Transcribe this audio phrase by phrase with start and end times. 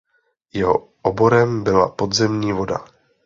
[0.53, 2.85] Jeho oborem byla podzemní voda.